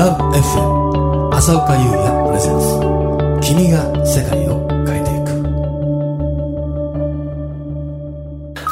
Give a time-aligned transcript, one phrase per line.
[0.00, 2.80] Love-FM 浅岡優也プレゼンス
[3.46, 5.28] 君が世界を変えていく。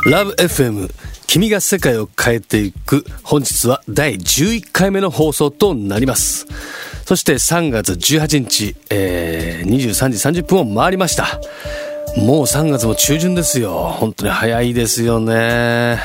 [0.09, 0.91] LoveFM
[1.27, 3.05] 君が世界を変えていく。
[3.23, 6.47] 本日は第11回目の放送となります。
[7.05, 11.39] そして3月18日、えー、23時30分を回りました。
[12.17, 13.95] もう3月も中旬ですよ。
[13.99, 15.99] 本当に早いですよね。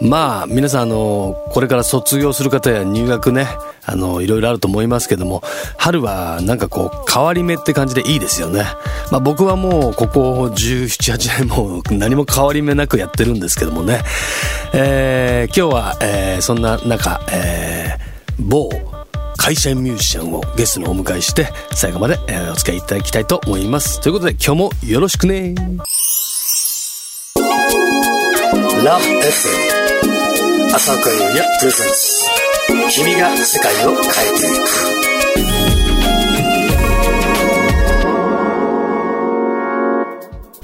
[0.00, 3.46] まあ皆さんあのこれから卒業する方や入学ね
[3.84, 5.42] あのいろいろあると思いますけども
[5.78, 8.64] 春はなんかこう変わり目って感じでいいですよね。
[9.10, 14.02] まあ僕はもうここ1718年も何も変わり目なくやってるんですけどもね。
[14.74, 18.68] えー、今日は、えー、そんな中、えー、某
[19.36, 24.00] 会社員ミュージシャンをゲストにお迎えして最後まで、えー、お付き合いいただきたいと思います。
[24.00, 25.54] ということで今日もよろしくね。
[28.82, 29.85] Love-FM
[30.76, 32.26] 浅岡優也プレゼンス
[32.66, 35.06] 君が世界を変えていく。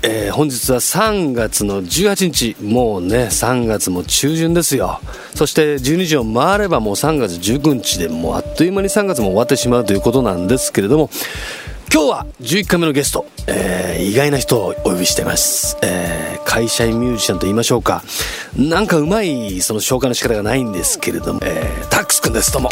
[0.02, 2.56] えー、本日は3月の18日。
[2.62, 5.00] もうね3月も中旬ですよ。
[5.34, 11.08] そして12時を回ればもう3月19日でもうあっという間に3月も終わってしまうということなんですけれども
[11.94, 18.02] 今日は11回目のゲスト、えー、意外な人をお呼びしてます、えー、会社員ミュージシャンと言いましょうか。
[18.56, 22.50] なんかうまいその紹介の仕方がないんですけれども、えー、タックスくんです。
[22.50, 22.70] どうも。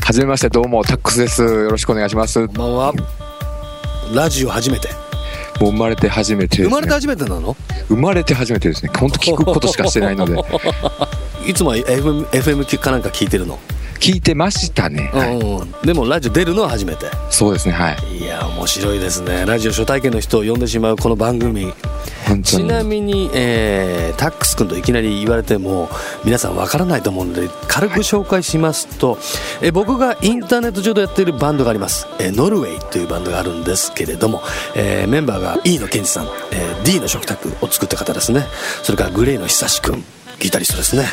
[0.00, 0.48] はじめまして。
[0.48, 1.42] どうもタックスです。
[1.42, 2.46] よろしくお願いします。
[2.46, 2.92] こんばんは。
[4.14, 4.90] ラジオ初めて。
[5.60, 7.56] もう生まれて初めて、ね、生まれて初めてなの？
[7.88, 8.92] 生まれて初めてですね。
[8.96, 10.40] 本当聞くことしかしてないので。
[11.48, 13.58] いつも FM, FM かなんか聞いてるの？
[13.98, 17.06] 聞いてましたね、はい、でもラジオ出るのは初めて。
[17.30, 18.18] そうですねはい。
[18.18, 19.44] いや面白いですね。
[19.46, 21.72] ラジオ初体験の人を呼んでしまうこの番組。
[22.42, 25.88] ちなみに、えー、タックス君といきなり言われても
[26.24, 29.20] 皆さんわからないと思うので軽く紹介しますと、はい、
[29.62, 34.42] え僕がインターネット上でやっているバンドがあります、えー、ノルウェイというバンドがあるんですけれども、
[34.74, 38.46] えー、メンバーが E のケンジさん、えー、D の食卓を作った方ですね。
[38.82, 40.02] それからグレーの久し君
[40.38, 41.04] ギタリストですね、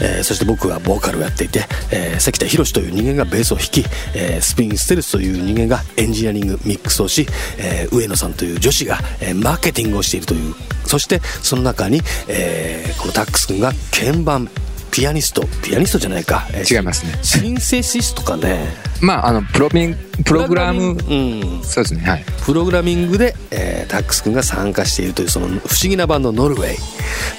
[0.00, 3.84] えー、そして僕はボーカルをやっていて、えー、関田博という人間がベースを弾き、
[4.14, 7.26] えー、スピンステルスという人間がエンジニアリングミックスをし、
[7.58, 10.54] え、上野さんという女子が、え、マーケティングをしているという。
[10.86, 14.48] そしてその中に、えー、このタックス君が鍵盤。
[14.90, 17.18] ピアニストピアニストじゃないか、えー、違いますね。
[17.22, 18.88] シンセシストかね。
[19.00, 19.94] まああのプロミ
[20.24, 22.24] プログラム、うん、そうですねはい。
[22.44, 26.76] プログラミングで、えー、タックス君が参加しているというその不思議なバンドノルウェイ。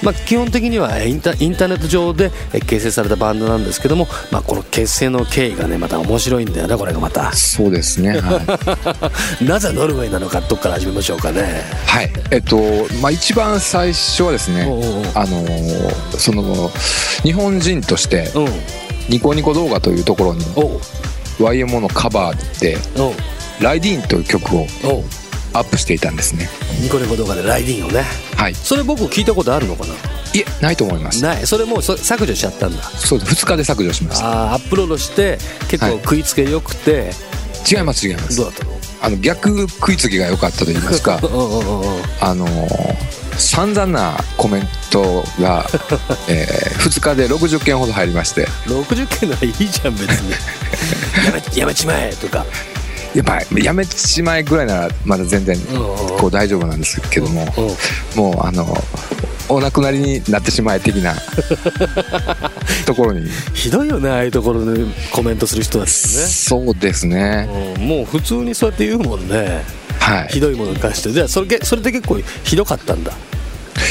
[0.02, 2.30] まあ基本的にはインタインターネット上で
[2.66, 7.32] 結成されたバンドなんですけども、まあ、この結成の経緯がねまた面白いんだよねこれがまた。
[7.32, 11.62] そうですね、はい、 なぜノルウェイなのかどこから始めましょうかね。
[11.86, 12.10] はい。
[12.30, 12.58] えっと
[13.02, 14.62] まあ一番最初はですね
[15.14, 15.46] あの
[16.18, 16.70] その
[17.22, 18.28] 日本人として
[19.08, 20.44] ニコニコ動画というところに
[21.38, 22.76] YMO のカバーで
[23.60, 24.66] 「ライディーン」という曲を
[25.52, 26.48] アップしていたんですね。
[26.80, 28.04] ニコニコ動画でライディーンをね。
[28.36, 28.54] はい。
[28.54, 29.94] それ僕聞いたことあるのかな？
[30.32, 31.22] いえないと思います。
[31.22, 31.46] ない。
[31.46, 32.82] それもう削除しちゃったんだ。
[32.82, 33.34] そうです。
[33.44, 37.12] 2日で削除しましたああアップロードして結構食いつけよくて、はい、
[37.78, 38.36] 違います違います。
[38.36, 38.70] どうだったの？
[39.02, 41.18] あの逆食いつきが良かったと言いますか。
[42.20, 42.46] あの
[43.40, 45.66] 散々なコメントが、
[46.28, 48.46] えー、2日で60件ほど入りまして。
[48.66, 50.30] 60件ならいいじゃん別に。
[51.24, 52.44] やめやめちまえとか。
[53.14, 55.58] やっぱやめちまえぐらいならまだ全然
[56.16, 57.52] こう大丈夫なんですけども。
[58.14, 58.84] もうあの
[59.48, 61.12] お亡くなりになってしまえ的な
[62.86, 63.28] ところに。
[63.52, 65.96] ひどいよねああいうところでコメントする人だってね。
[65.96, 69.64] そうですね、もう普通にそうやって言うもんね。
[69.98, 71.10] はい、ひどいものに関して。
[71.10, 73.12] じゃあそれそれって結構ひどかったんだ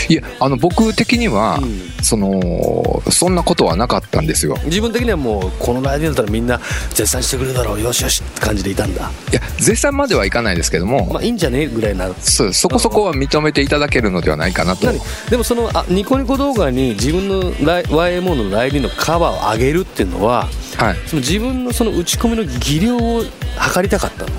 [0.09, 4.57] いやあの僕的には、うん、そのそんなことはなかったんですよ。
[4.65, 6.59] 自分的にはもうこのライディだったらみんな
[6.89, 9.11] 絶賛してくれるだろうよしよしって感じでいたんだ。
[9.31, 11.13] いや絶賛まではいかないですけども。
[11.13, 12.11] まあいいんじゃねえぐらいな。
[12.15, 14.87] そうそこそこは認めていただけるのではないかなと。
[15.29, 20.47] でもそのあニコニコ動画に自分の YMO のライディのカバーを上げるっていうのは、
[20.77, 23.23] はい、その自分のその打ち込みの技量を
[23.57, 24.29] 測りたかったの。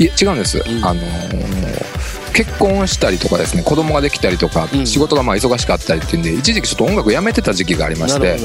[0.00, 1.97] いや違うんです、うん、あのー
[2.38, 8.38] 結婚したりとかですね子供ができたりとか、うん、仕事がまあ忙しかったりっていうんで一時期ちょっと音楽やめてた時期がありまして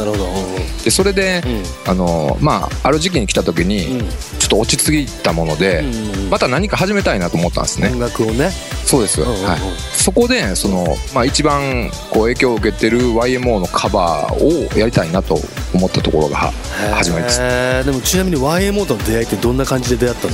[0.83, 4.01] でそれで、うん、あのまあある時期に来た時に、
[4.39, 5.83] ちょっと落ち着いたもので、
[6.29, 7.89] また何か始めたいなと思ったんですね。
[7.89, 8.49] 音楽をね。
[8.83, 9.59] そうです、はい、
[9.93, 15.39] そこでその、まあ、一番こう影響を受けてる YMO のカバーをやりたいなと
[15.73, 16.51] 思ったところが
[16.93, 17.39] 始まりです。
[17.85, 20.33] でもちなみに YMO との出会いってどんな感じで出会ったの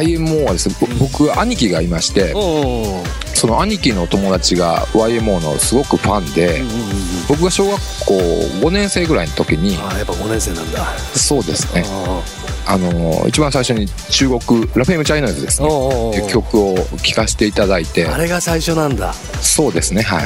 [0.00, 2.32] ？YMO はですね僕兄貴がいまして
[3.34, 6.62] その兄貴の友達が YMO のすごくファンで、
[7.28, 8.14] 僕が小学校
[8.66, 10.84] 5年生ぐらいの時にあやっぱ5年生なんだ。
[11.14, 11.84] そうですね。
[12.66, 15.68] あの一番最初に中国ラフェム・チャイナーズですね。
[15.68, 18.06] って曲を聴かせていただいて。
[18.06, 19.12] あれが最初なんだ。
[19.12, 20.24] そうですねはい。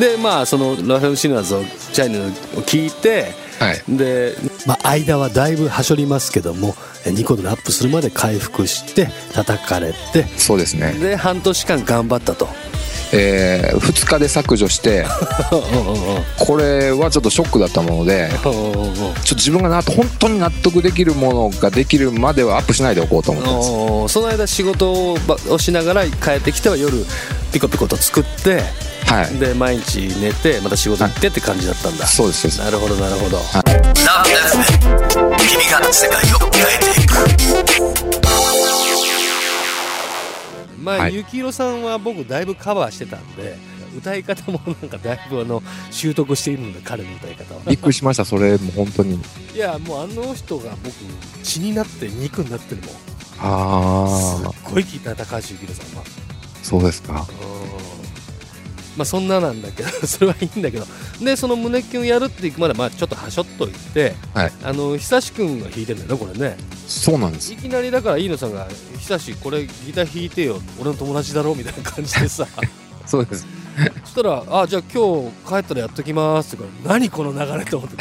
[0.00, 1.62] でまあそのラフェム・シナーズを
[1.92, 4.36] チャイナーズを聞いて、はい、で、
[4.66, 6.74] まあ、間はだいぶはしょりますけども
[7.06, 10.92] ニコ動アップするまで回復して叩かれてそうですね。
[10.92, 12.48] で半年間頑張ったと。
[13.12, 15.06] えー、2日で削除して
[16.38, 18.52] これはちょっとショックだったものでちょっ
[19.28, 24.12] と自分がな本当に納得できるものができるまではアップしないでおこうと思ってます。
[24.12, 27.06] その間仕事をしながら帰ってきては夜
[27.52, 28.62] ピコピコと作って
[29.08, 33.64] はい、で毎日寝てまた仕事行ってって感じだったんだ、そうですなるほどなるほど、はい、
[35.48, 37.14] 君が世界を変えていく。
[40.82, 43.58] まあ、はい、ゆきひろさんは僕だいぶカバーしてたんで
[43.96, 47.60] 歌い方もなんかだいぶあの習得しているので彼の歌い方は。
[47.66, 49.18] びっくりしましたそれも本当に。
[49.54, 50.94] いやもうあの人が僕
[51.42, 52.90] 血になって肉になってるもん。
[53.40, 56.04] ああすっごい聞いた高橋幸宏さんは。
[56.62, 57.26] そうですか
[58.98, 60.86] まあそんななんだけど それはいいんだけど。
[61.22, 66.56] でその胸キュンやるっていくまでまあちょっとはしょっといって、はい、あの久し君が弾いてるんだよねこれね。
[66.86, 67.52] そうなんです。
[67.52, 68.66] いきなりだから飯野さんが
[68.98, 70.60] 「久しこれギター弾いてよ。
[70.80, 72.46] 俺の友達だろ」みたいな感じでさ。
[73.06, 73.46] そうです。
[74.04, 77.96] そしたら「あじゃあ今日帰ったらやっときます」ってから何この流れと思って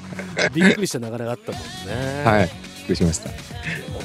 [0.54, 2.24] びっくりした流れがあったもんね。
[2.24, 2.50] はい。
[2.78, 3.30] びっくりしました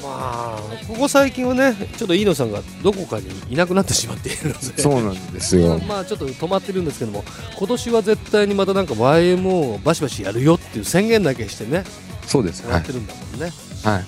[0.05, 0.61] まあ。
[0.87, 4.59] ここ最近はねちょっと飯野さんがどこかにいなくなってしまっているので。
[4.81, 5.79] そうなんですよ。
[5.79, 7.23] まあちょっと止まってるんですけども
[7.57, 11.83] 今年は絶対にまたなんか YMO をバシバシやるよっていう宣言だけしてね
[12.25, 12.61] そうです。
[12.69, 13.51] やってるんだもんね。
[13.83, 14.03] はい。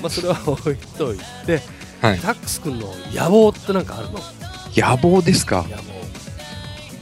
[0.00, 1.60] まあそれは置いといて、
[2.00, 4.20] はい、タックス君の野望ってなんかあるの？
[4.74, 5.64] 野望ですか？
[5.68, 5.82] 野望。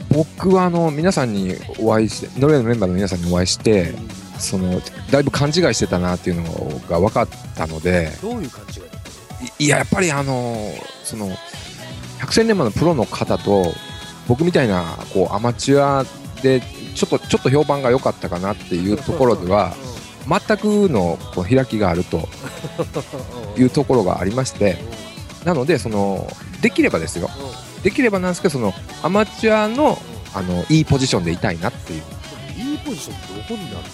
[0.09, 8.11] 僕はあの皆さんにお会いしてノルウェーのメンバーの皆さんにお会いして、うんそのだいぶ勘違いしてたなっていうのが分かったので。
[8.21, 8.83] どういう勘違い
[9.57, 10.55] いややっぱりあの
[11.03, 11.29] その
[12.19, 13.65] 百戦錬磨のプロの方と
[14.27, 16.05] 僕みたいなこうアマチュア
[16.43, 16.61] で
[16.93, 19.73] ちょっとちょっと評判が良かったかなっていうところでは
[20.27, 22.27] 全くのこう開きがあると。
[23.57, 24.77] いうところがありまして。
[25.45, 26.27] なのでその
[26.61, 27.29] できればですよ。
[27.83, 29.97] できればなんですけどそのアマチュアの
[30.33, 32.01] あのいいポジションでいたいなっていう。
[32.55, 33.85] いいポジションってどこになる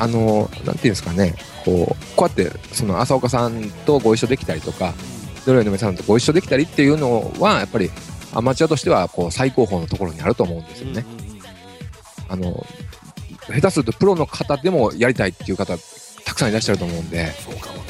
[0.00, 4.94] あの、なんていうんですかね、こう、こうやって、その、浅岡さんとご一緒できたりとか、
[5.44, 7.90] ドロイの皆さんとご一緒できたりっていうのは、やっぱり、
[8.32, 11.04] アマチュアとしては、こう、最高峰のところにあると思うんですよね。
[12.28, 12.66] あの、
[13.48, 15.76] 下手するとプロの方でもやりたいっていう方、
[16.24, 17.30] たくさんいらっしゃると思うんで。
[17.32, 17.82] そうかもね。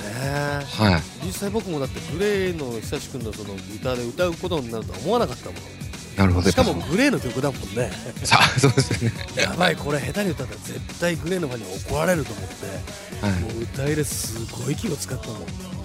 [0.65, 1.03] はい。
[1.25, 5.90] 実際僕もだって、グレーの久し君のその歌で歌うことになるとは思わなかったもん。
[6.21, 6.51] なるほど。
[6.51, 7.91] しかもグレーの曲だもんね。
[8.25, 9.11] さあそうですね。
[9.37, 15.39] やばいこれ下手に歌ったら絶対グレーのファンに怒られると思って、はい、もう歌入れすごい気を使ったもん。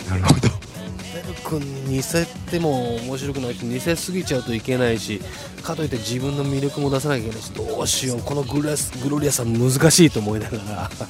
[0.10, 0.50] なるほど。
[1.46, 5.22] 君に似せても面白くないし似せすぎちゃうといけないし
[5.64, 10.64] かといって自分の魅力も出さなきゃいけないしどうしようこのグレスグロリアさん難しいと思いながら。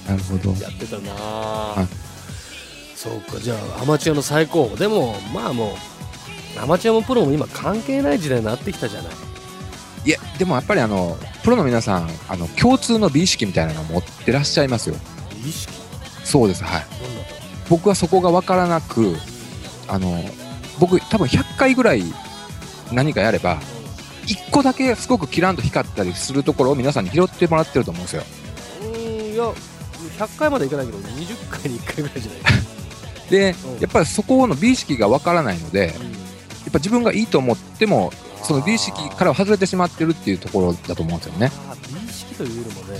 [0.07, 0.51] なるほど。
[0.61, 1.87] やってたな、はい、
[2.95, 4.75] そうかじゃあアマチュアの最高峰。
[4.75, 5.75] でもまあもう
[6.57, 9.13] アマチュアもプロも今関係ない時代になってきたじゃない。
[10.05, 14.95] いやでもやっぱりあのプロの皆さんあの共通の美意識みたいなのを持ってらっしゃいますよ。
[15.43, 15.73] 美意識？
[16.23, 16.85] そうですはい。
[17.69, 19.15] 僕はそこが分からなく
[19.87, 20.23] あの
[20.79, 22.03] 僕多分100回ぐらい
[22.91, 23.57] 何かやれば
[24.27, 28.23] 1個だけすごくキランと光ったりするところを皆さんに拾ってもらってると思うんですよ。
[28.83, 29.43] うんいや
[30.19, 32.41] 100回までいかないけど20回に1回ぐらいじゃない？
[33.31, 36.11] で、やっぱりそこの美意識が分からないので、うん。
[36.11, 36.15] っ
[36.75, 38.11] ぱ自分がいいと思っても
[38.43, 41.51] その美意識から外れてしまってるっていうところだと思うんですよね。
[41.89, 42.99] 美意識というよりもね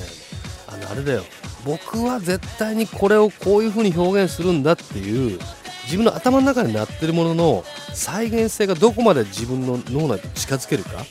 [0.67, 1.24] あのあれだよ。
[1.65, 5.39] 僕は絶対にこれをこういうふうに表現するんだっていう
[5.86, 7.63] 自分の頭の中になってるものの
[7.94, 11.05] 再現性がどこまで自分の脳内と近づけるか。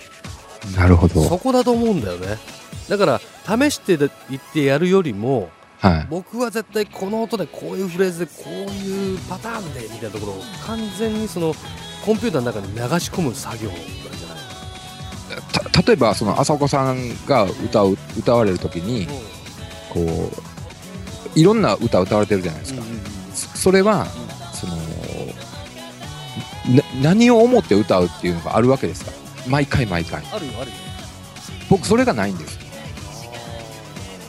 [0.77, 1.23] なるほど。
[1.25, 2.39] そこだと思うんだよね。
[2.89, 5.51] だから試していってやるよりも
[5.85, 11.53] はい、僕は絶対この音でこういうフレーズでこういうパターンでみたいなところを完全にその
[12.05, 15.87] コンピューターの中に流し込む作業なんじゃない？
[15.87, 19.07] 例えばその浅岡さんが歌う歌われる時に、
[19.93, 24.07] こういろんな歌歌われてるじゃないですか、うんうんうん、それは、
[24.53, 24.75] その
[27.03, 29.13] 何を思って歌うっていうのがあるわけですか？
[29.49, 30.23] 毎回毎回。
[30.33, 30.77] あるよあるよ。
[31.71, 32.59] 僕それがないんです。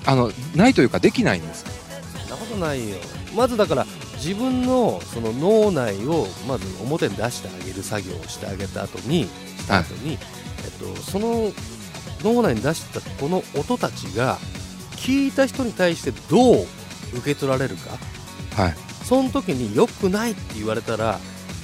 [0.05, 1.65] あのないというかできないんです。
[2.27, 2.97] そんなことないよ。
[3.35, 3.85] まずだから
[4.25, 10.19] 自分のその脳内をまず表に出してあげる作業をしてあげた後にした後に、はい、
[10.63, 11.51] えっと、その
[12.23, 14.39] 脳内に出したこの音たちが
[14.93, 16.65] 聞いた人に対してどう
[17.13, 17.91] 受け取られるか。
[18.59, 18.75] はい。
[19.03, 21.19] その時に良くないって言われたら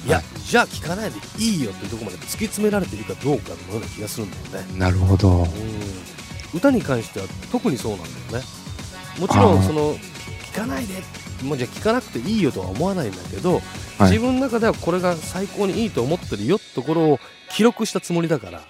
[0.06, 0.24] いや、はい。
[0.46, 5.30] じゃあ聞かないでいいよっていうところまで突き詰められているかどうかのような気がするんだよね、なるほど。
[5.30, 5.48] うん、
[6.54, 8.00] 歌に関しては特にそうなん
[8.30, 8.44] だよね。
[9.18, 9.94] もちろんその
[10.52, 11.02] 聞かないで
[11.42, 13.54] もうじゃあ聞かなくていいよとは思わないんだけど、
[13.98, 14.10] はい。
[14.10, 17.20] 自分の中ではこれが最高にいいと思ってるよってところを
[17.50, 18.62] 記録したつもりだから、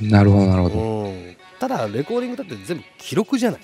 [0.00, 0.76] なるほどなるほど。
[0.76, 3.60] うん、ただレコーディングだって全部記録じゃない。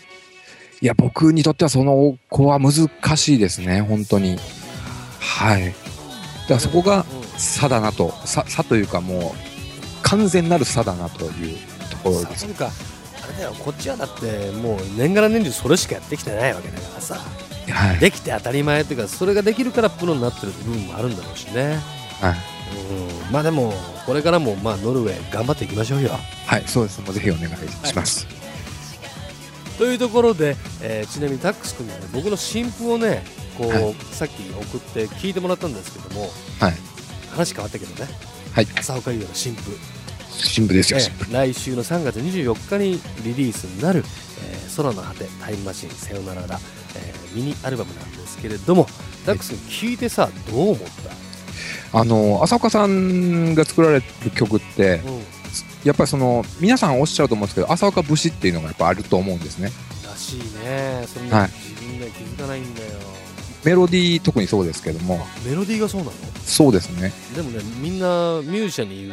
[0.82, 4.36] いや僕にとってはその子は難しいですね本当に。
[5.20, 5.66] はい。
[5.66, 5.74] だか
[6.54, 7.04] らそこが
[7.38, 8.12] 差だなと。
[8.24, 9.46] 差差というかもう
[10.02, 11.58] 完全なる差だなという
[11.90, 12.46] ところです。
[12.54, 12.70] か
[13.24, 17.18] あれだよこっちはだってもう年がら年中それしかやってきてないわけだからさ
[17.72, 17.98] はい。
[17.98, 21.78] できて当たり前っていうかそれができるからプロになってる部分もあるんだろうしね、
[22.20, 22.36] はい。
[23.26, 23.72] うん、まあでも
[24.04, 26.10] これからもまあノルウェー頑張っていきましょうよ。
[26.46, 27.00] はいそうです。
[27.00, 28.26] もうぜひお願いします。
[29.78, 33.24] というところで、えーちなみにタックス君にはね僕の新譜をね
[33.58, 33.94] こう、はい。
[34.12, 36.30] さっき送って聞いてもらったんですけども
[36.60, 36.74] はい。
[37.30, 38.10] 話変わったけどね。
[38.52, 38.66] はい。
[38.78, 39.76] 浅岡優也の新譜。
[40.30, 44.04] 新聞ですよえー来週の3月24日にリリースになる
[44.44, 46.60] 「えー空の果てタイムマシンさよならだ」
[46.96, 48.86] えーミニアルバムなんですけれども
[49.26, 54.02] ダックス君聞いてさどう思った、あの浅岡さんが作られる
[54.34, 55.02] 曲って
[55.84, 59.70] やっぱりその皆さんおっしゃると思うんですけど浅岡節っていうのがやっぱあると思うんですね。
[60.04, 61.04] らしいね。
[61.06, 61.48] それね、はい。
[61.48, 62.88] 自分では気づかないんだよ。
[63.64, 65.20] メロディー特にそうですけども。
[65.44, 66.12] メロディーがそうなの？
[66.42, 67.12] そうですね。
[67.34, 69.12] でもねみんなミュージシャンに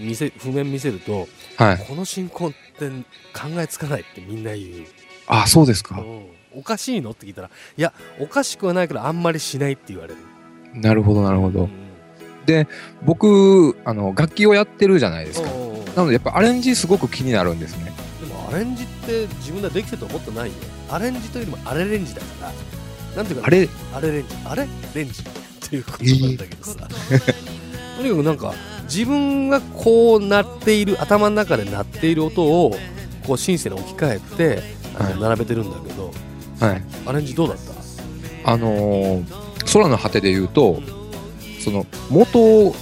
[0.00, 1.84] 見せ譜面見せるとはい。
[1.86, 4.86] この進行って考えつかないってみんな言う、
[5.26, 6.00] あそうですか。
[6.00, 7.10] うんおかしいの？
[7.10, 10.18] って聞いたらいやおかしくはないけどあんまりしないって言われる。
[10.74, 11.64] なるほどなるほど。
[11.64, 12.66] うん。
[13.02, 15.48] 僕あの楽器をやってるじゃないですか。
[15.96, 17.92] なのでやっぱアレンジすごく気になるんですね。
[18.20, 20.54] でもアレンジって自分ではできてると思ってないよ。
[20.90, 22.52] アレンジというよりもアレレンジだから。
[23.16, 23.68] なんていうかあれ？
[23.94, 24.34] アレレンジ。
[24.46, 25.22] あれレンジ。
[25.22, 26.88] っていうことなんだけどさ、
[27.98, 32.74] とにかくなんか自分がこう鳴っている頭の中で鳴っている音を
[33.26, 34.62] こうシンセに置き換えて
[34.98, 35.20] あのはい。
[35.20, 36.27] 並べてるんだけど、はい
[37.06, 37.56] アレンジどうだっ
[38.44, 38.52] た？
[38.52, 40.80] あのー空の果てで言うと
[41.62, 42.74] その元を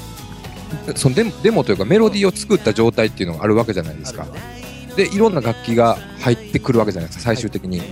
[0.95, 4.27] そのデモデモというかメロディーを作った状態っていうのがあるわけじゃないですか。
[4.97, 7.83] でいろんな楽器が入ってくるわけじゃないですか最終的に。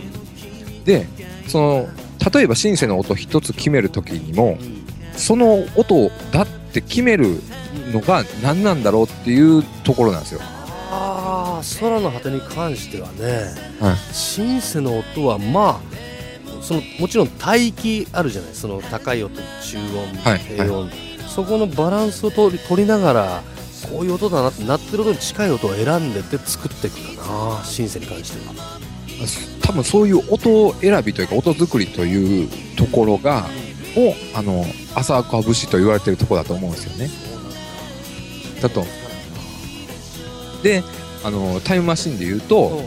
[0.85, 1.07] で
[1.49, 1.89] その
[2.33, 4.85] 例えばシンセの音一つ決める時にもうん。
[5.19, 7.41] その音だって決める
[7.93, 10.41] のが何なんだろうっていうところなんですよ
[11.81, 14.15] 空の果てに関してはね、はい。
[14.15, 18.55] シンセの音はまあそのもちろん帯域あるじゃない。
[18.55, 20.91] その高い音中音、はい低音、
[21.29, 23.43] そこのバランスを取りながら
[23.91, 28.55] こういう音だなって鳴ってる音に近い音を選んでって作っていくかなシンセに関しては。
[29.63, 33.47] 多分そういう音選びというか音作りというところが
[33.97, 37.09] をあの浅川節と言われてるところだと思うんですよね。
[38.61, 38.85] だと。
[40.63, 40.83] で
[41.25, 42.83] あのタイムマシンで言うと、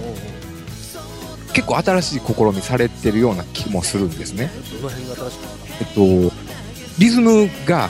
[1.54, 4.52] 結構新しい試みされてるような気もするんですね。
[4.80, 6.36] どの辺が新しくなっえっと
[7.00, 7.90] リズムが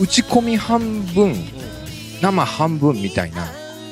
[0.00, 3.44] 打ち込み半分た、生半分みたいな。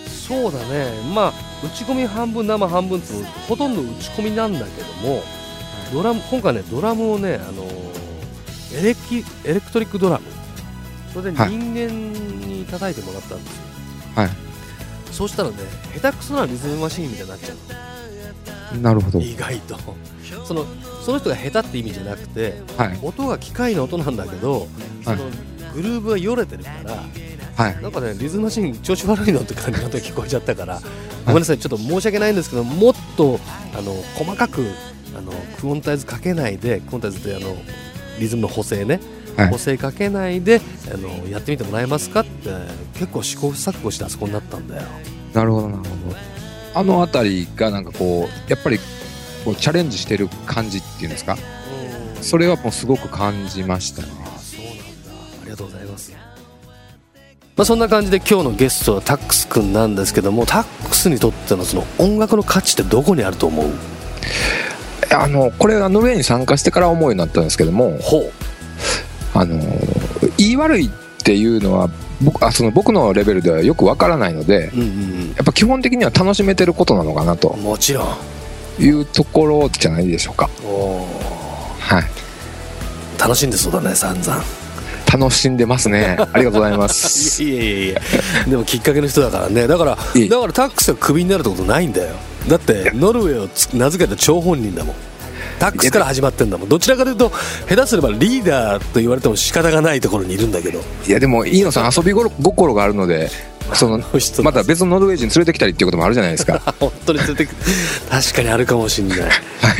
[0.06, 0.92] そうだね。
[1.12, 1.32] まあ
[1.64, 3.12] 打ち込み半分生半分って
[3.48, 5.22] ほとんど打ち込みなんだけども
[5.92, 7.64] ドラム今回ねドラムをねあの
[8.72, 10.24] エレキエレクトリックドラム。
[11.12, 11.50] それではい。
[11.50, 11.92] 人間
[12.46, 13.62] に叩いてもらったんですよ。
[14.14, 14.49] はい
[15.20, 15.56] そうしたらね
[16.00, 17.54] 下手くそなリズムマシーンみたいになっちゃ
[18.74, 18.78] う。
[18.78, 19.18] なるほど。
[19.18, 19.76] の意外と。
[20.46, 20.64] その
[21.04, 22.98] その人が下手って意味じゃなくてはい。
[23.02, 24.66] 音が機械の音なんだけど
[25.04, 25.16] その
[25.74, 27.04] グルーブがよれてるから
[27.54, 27.82] はい。
[27.82, 30.80] なんかね、リズムマシン調子悪いのって感じの音が聞こえちゃったから、
[31.26, 33.38] ごめんなさい、ちょっと申し訳ないんですけど、もっと
[33.76, 34.66] あの細かく
[35.14, 37.54] あのクオンタイズかけないで、クオンタイズってあの
[38.18, 40.60] リズムの補正ね、はい補正かけないで
[40.92, 42.50] あのやってみてもらえますかって、
[42.94, 44.82] 結構試行錯誤してあそこになったんだよ。
[45.32, 46.16] なるほどなるほど。
[46.74, 48.78] あの辺りがなんかこうやっぱり
[49.44, 51.36] こうチャレンジしてる感じっていうんですか？
[52.20, 54.08] それはもうすごく感じましたね。
[54.24, 54.80] あそうなんだ。
[55.42, 56.12] ありがとうございます。
[57.56, 63.70] まあ、そんな感じで今日のゲストはタックス君なんですけどもタックスにとってのその音楽の価値ってどこにあると思う？
[65.12, 68.32] あのこれあの上に参加してから思うようになったんですけどもほう
[69.34, 69.58] あの
[70.36, 70.90] 言い悪いっ
[71.22, 71.88] ていうのは
[72.22, 77.50] 僕あその僕のレベルではよくわからないのでうんうんやっぱ基本的には楽しめてることなのかなと。
[77.50, 78.06] うん、もちろん。
[78.78, 80.48] いうところじゃないでしょうか。
[81.78, 82.04] はい。
[83.20, 84.42] 楽しんでそうだね散々。
[85.12, 86.16] 楽しんでますね。
[86.32, 87.42] ありがとうございます。
[87.42, 88.00] いやいやいや
[88.48, 89.66] でもきっかけの人だからね。
[89.66, 92.14] だからだからタックスがクビになるってことないんだよ。
[92.48, 94.96] だってノルウェーをつ名付けた張本人だもん
[95.60, 96.68] タックスから始まってんだもん。
[96.68, 97.30] どちらかというと
[97.68, 100.80] 下手すればリーダーと言われても仕方がないところにいるんだけど。
[101.06, 103.30] いやでも飯野さん遊び心があるので
[103.74, 103.98] その
[104.42, 106.60] また別のノルウェー人連れてきたりっていうこともあるじゃないですか。
[106.80, 107.54] 本当に連れてく
[108.10, 109.26] 確かにあるかもしれない、は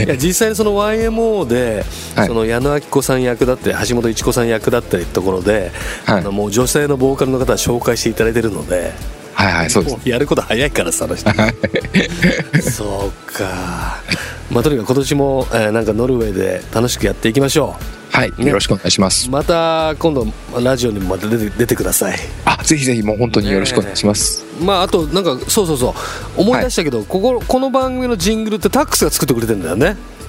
[0.03, 1.85] い、いや実際にその YMO で、
[2.15, 5.73] はい、その矢野明子さん役だって橋本一子さん役だったりところで、
[6.05, 8.93] はい、あのもう女性のボーカルの方は紹介していただいてるので
[9.41, 10.09] はいはいそうです。
[10.09, 11.31] やること早いからさあの人。
[12.71, 14.03] そうか。
[14.51, 18.17] まあとにかく今年も、えー、なんかノルウェーで楽しくやっていきましょう。
[18.17, 19.31] はい、ね、よろしくお願いします。
[19.31, 20.27] また今度
[20.63, 22.19] ラジオにもまた出て出てください。
[22.45, 25.95] あぜひぜひもう本当によろしくお願いします、ね、まああとなんかそうそうそ
[26.37, 26.41] う。
[26.41, 29.97] 思い出したけど、はい、こここの番組のジングルってタックスが作ってくれてるんだよね。
[29.97, 30.20] あ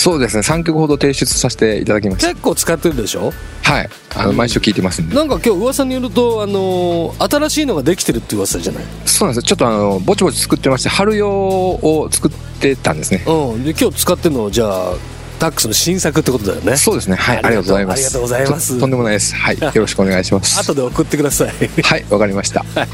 [0.00, 0.40] そうですね。
[0.40, 2.28] 3曲ほど提出させていただきました。
[2.28, 3.34] 結構使ってるでしょ？
[3.62, 3.90] はい。
[4.16, 8.84] あの毎週聞いてますんで、なんか今日噂によるとあの新しいのができてるって噂じゃない？
[9.04, 12.30] そうなんですちょっとあのぼちぼち作ってまして春用を作っ
[12.60, 13.22] てたんですね。
[13.26, 13.62] うん。
[13.64, 14.94] で今日使ってるのじゃあ
[15.40, 16.76] タックスの新作ってことだよね。
[16.76, 17.16] そうですね。
[17.16, 17.38] はい。
[17.38, 17.62] ありがとう。
[17.64, 17.98] ございます。
[17.98, 18.78] ありがとうございます。
[18.78, 19.34] とんでもないです。
[19.34, 19.58] はい。
[19.58, 20.60] よろしくお願いします。
[20.60, 21.48] 後で送ってください。
[21.82, 22.04] はい。
[22.10, 22.88] わかりました、はい、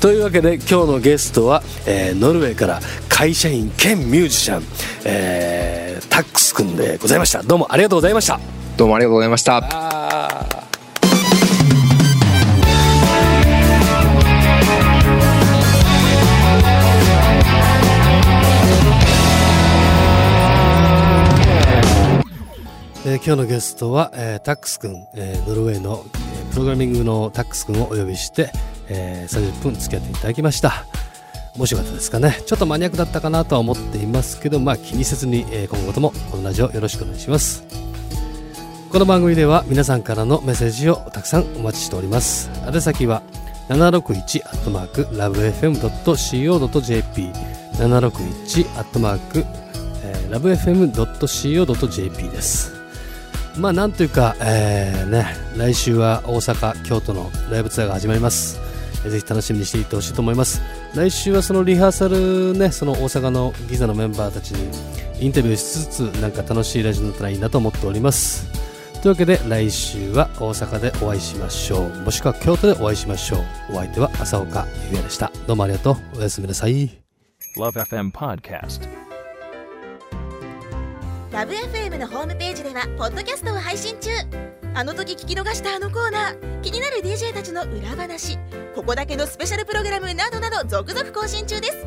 [0.00, 4.62] というわけで今日のゲストは、えー、ノルウェーから会社員兼ミュージシャン、
[5.04, 7.42] えー、タックス君でございました。
[7.42, 8.40] どうもありがとうございました。
[8.76, 10.59] どうもありがとうございました
[23.06, 28.52] え、今日のゲストは、えー、タックス君、えー、ノルウェーの、え、プログラミングのタックス君をお呼びして、
[28.88, 30.84] えー、30分付き合っていただきました。
[31.56, 32.42] 面白かったですかね。
[32.44, 37.64] ちょっとマニアックだったかなとは思っていますけどまあ気にせずに、えー、今後ともこのラジオよろしくお願いします。
[38.90, 42.50] この番組では皆さんからのメッセージをたくさんお待ちしております。
[42.66, 43.22] 宛先は
[43.70, 47.22] 761アットマークラブ FM.co.jp
[47.78, 49.46] 761アットマーク
[50.30, 52.79] ラブ FM.co.jp です。
[53.56, 58.60] まあなんというか、えー、ね、来週は大阪、京都のライブツアーが始まります。
[59.08, 60.60] ぜひ楽しみにしていってほしいと思います。
[60.94, 64.68] 来週はそのリハーサルね、その大阪のギザのメンバーたちに
[65.20, 68.46] インタビューしつつ、なんか楽しいラジオになったらいいなと思っております。
[69.00, 71.88] というわけで来週は大阪でお会いしましょう。
[72.00, 73.40] もしくは京都でお会いしましょう。
[73.72, 75.32] お相手は浅岡優也でした。
[75.46, 76.18] どうもありがとう。
[76.18, 76.90] おやすみなさい。
[77.56, 79.09] LoveFM Podcast
[81.30, 84.10] LoveFM のホームページではポッドキャストを配信中。
[84.74, 86.60] あの時聞き逃したあのコーナー。
[86.60, 88.36] 気になる DJ たちの裏話。
[88.74, 91.86] ここだけのスペシャルプログラムなどなど続々更新中です。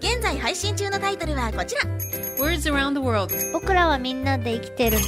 [0.00, 1.82] 現在配信中のタイトルはこちら。
[2.40, 4.98] Words around the world 僕らはみんなで生きてる。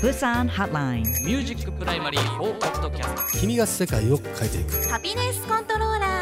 [0.00, 4.88] プサンホットラインミュージックプライマリー4ポッドキャスト君が世界を変えていく。
[4.88, 6.21] ハピネスコントローラー